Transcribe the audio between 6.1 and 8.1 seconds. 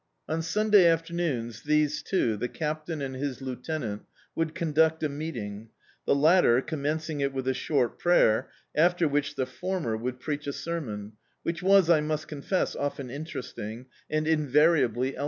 latter commencing it with a short